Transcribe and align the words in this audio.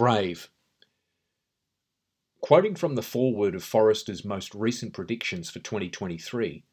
Brave. 0.00 0.48
Quoting 2.40 2.74
from 2.74 2.94
the 2.94 3.02
foreword 3.02 3.54
of 3.54 3.62
Forrester's 3.62 4.24
most 4.24 4.54
recent 4.54 4.94
predictions 4.94 5.50
for 5.50 5.58
2023, 5.58 6.64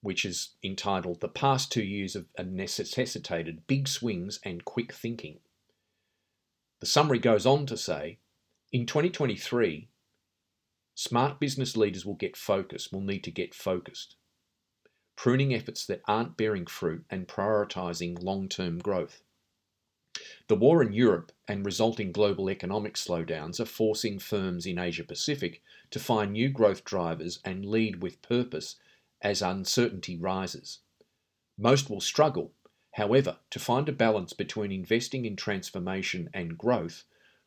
which 0.00 0.24
is 0.24 0.50
entitled 0.62 1.20
The 1.20 1.28
Past 1.28 1.72
Two 1.72 1.82
Years 1.82 2.14
have 2.14 2.26
Necessitated 2.46 3.66
Big 3.66 3.88
Swings 3.88 4.38
and 4.44 4.64
Quick 4.64 4.94
Thinking. 4.94 5.40
The 6.78 6.86
summary 6.86 7.18
goes 7.18 7.46
on 7.46 7.66
to 7.66 7.76
say 7.76 8.20
In 8.70 8.86
2023, 8.86 9.88
smart 10.94 11.40
business 11.40 11.76
leaders 11.76 12.06
will 12.06 12.14
get 12.14 12.36
focused, 12.36 12.92
will 12.92 13.00
need 13.00 13.24
to 13.24 13.32
get 13.32 13.56
focused, 13.56 14.14
pruning 15.16 15.52
efforts 15.52 15.84
that 15.86 16.02
aren't 16.06 16.36
bearing 16.36 16.66
fruit 16.66 17.04
and 17.10 17.26
prioritising 17.26 18.22
long 18.22 18.48
term 18.48 18.78
growth. 18.78 19.24
The 20.48 20.56
war 20.56 20.82
in 20.82 20.92
Europe 20.92 21.32
and 21.48 21.64
resulting 21.64 22.12
global 22.12 22.50
economic 22.50 22.94
slowdowns 22.94 23.58
are 23.60 23.64
forcing 23.64 24.18
firms 24.18 24.66
in 24.66 24.78
Asia 24.78 25.04
Pacific 25.04 25.62
to 25.90 25.98
find 25.98 26.32
new 26.32 26.48
growth 26.48 26.84
drivers 26.84 27.40
and 27.44 27.66
lead 27.66 28.02
with 28.02 28.22
purpose 28.22 28.76
as 29.20 29.42
uncertainty 29.42 30.16
rises. 30.16 30.80
Most 31.58 31.90
will 31.90 32.00
struggle, 32.00 32.52
however, 32.92 33.38
to 33.50 33.58
find 33.58 33.88
a 33.88 33.92
balance 33.92 34.32
between 34.32 34.72
investing 34.72 35.24
in 35.24 35.36
transformation 35.36 36.30
and 36.32 36.58
growth 36.58 37.04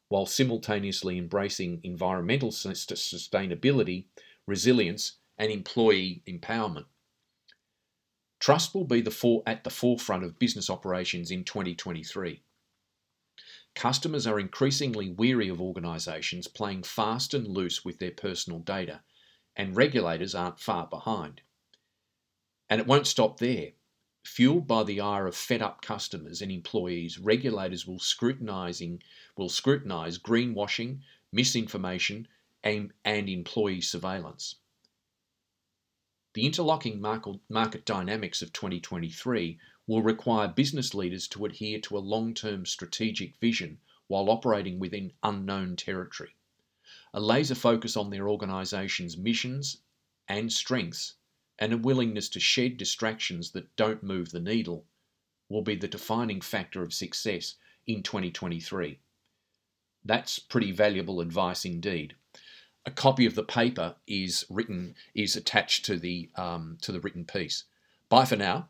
while 0.08 0.26
simultaneously 0.26 1.18
embracing 1.18 1.82
environmental 1.84 2.52
sustainability, 2.52 4.06
resilience, 4.46 5.18
and 5.38 5.52
employee 5.52 6.22
empowerment. 6.28 6.86
Trust 8.40 8.76
will 8.76 8.86
be 8.86 9.02
the 9.02 9.12
for- 9.12 9.44
at 9.48 9.64
the 9.64 9.70
forefront 9.70 10.24
of 10.24 10.38
business 10.38 10.70
operations 10.70 11.32
in 11.32 11.44
2023. 11.44 12.44
Customers 13.76 14.26
are 14.26 14.40
increasingly 14.40 15.10
weary 15.10 15.50
of 15.50 15.60
organisations 15.60 16.48
playing 16.48 16.84
fast 16.84 17.34
and 17.34 17.48
loose 17.48 17.84
with 17.84 18.00
their 18.00 18.12
personal 18.12 18.60
data, 18.60 19.04
and 19.56 19.76
regulators 19.76 20.34
aren't 20.34 20.60
far 20.60 20.88
behind. 20.88 21.42
And 22.70 22.80
it 22.80 22.88
won't 22.88 23.08
stop 23.08 23.40
there. 23.40 23.74
Fueled 24.24 24.68
by 24.68 24.84
the 24.84 25.00
ire 25.00 25.28
of 25.28 25.36
fed 25.36 25.62
up 25.62 25.82
customers 25.82 26.42
and 26.42 26.52
employees, 26.52 27.20
regulators 27.20 27.86
will 27.86 28.00
scrutinising 28.00 29.04
will 29.38 29.50
scrutinise 29.50 30.18
greenwashing, 30.18 31.02
misinformation, 31.32 32.28
and, 32.64 32.92
and 33.04 33.30
employee 33.30 33.82
surveillance. 33.82 34.56
The 36.34 36.46
interlocking 36.46 37.00
market, 37.00 37.40
market 37.50 37.86
dynamics 37.86 38.42
of 38.42 38.52
2023 38.52 39.60
will 39.88 40.02
require 40.02 40.48
business 40.48 40.94
leaders 40.96 41.28
to 41.28 41.46
adhere 41.46 41.80
to 41.80 41.98
a 41.98 42.00
long 42.00 42.34
term 42.34 42.66
strategic 42.66 43.38
vision 43.38 43.78
while 44.08 44.30
operating 44.30 44.80
within 44.80 45.14
unknown 45.24 45.76
territory. 45.76 46.36
A 47.14 47.20
laser 47.20 47.56
focus 47.56 47.96
on 47.96 48.10
their 48.10 48.28
organisation's 48.28 49.18
missions 49.18 49.78
and 50.28 50.52
strengths, 50.52 51.16
and 51.60 51.72
a 51.72 51.78
willingness 51.78 52.30
to 52.30 52.40
shed 52.40 52.78
distractions 52.78 53.52
that 53.52 53.76
don't 53.76 54.04
move 54.04 54.32
the 54.32 54.40
needle, 54.40 54.86
will 55.50 55.62
be 55.62 55.76
the 55.76 55.88
defining 55.88 56.42
factor 56.42 56.82
of 56.82 56.94
success 56.94 57.56
in 57.88 58.02
2023. 58.02 59.00
That's 60.04 60.40
pretty 60.40 60.72
valuable 60.72 61.22
advice 61.22 61.64
indeed. 61.64 62.16
A 62.86 62.92
copy 62.92 63.26
of 63.26 63.36
the 63.36 63.44
paper 63.44 63.96
is 64.06 64.46
written 64.50 64.96
is 65.14 65.36
attached 65.36 65.86
to 65.86 65.98
the 65.98 66.30
um, 66.36 66.78
to 66.82 66.92
the 66.92 67.00
written 67.00 67.26
piece. 67.26 67.64
Bye 68.10 68.26
for 68.26 68.36
now 68.36 68.70